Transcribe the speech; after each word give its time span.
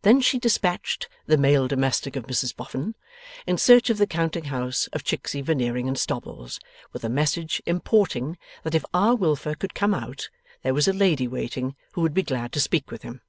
Thence 0.00 0.24
she 0.24 0.40
despatched 0.40 1.08
'the 1.26 1.38
male 1.38 1.68
domestic 1.68 2.16
of 2.16 2.26
Mrs 2.26 2.56
Boffin,' 2.56 2.96
in 3.46 3.58
search 3.58 3.90
of 3.90 3.98
the 3.98 4.08
counting 4.08 4.46
house 4.46 4.88
of 4.92 5.04
Chicksey 5.04 5.40
Veneering 5.40 5.86
and 5.86 5.96
Stobbles, 5.96 6.58
with 6.92 7.04
a 7.04 7.08
message 7.08 7.62
importing 7.64 8.38
that 8.64 8.74
if 8.74 8.84
R. 8.92 9.14
Wilfer 9.14 9.54
could 9.54 9.72
come 9.72 9.94
out, 9.94 10.30
there 10.64 10.74
was 10.74 10.88
a 10.88 10.92
lady 10.92 11.28
waiting 11.28 11.76
who 11.92 12.00
would 12.00 12.12
be 12.12 12.24
glad 12.24 12.50
to 12.54 12.60
speak 12.60 12.90
with 12.90 13.02
him. 13.04 13.20